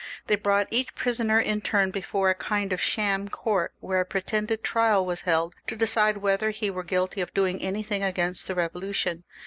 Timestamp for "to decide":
5.67-6.15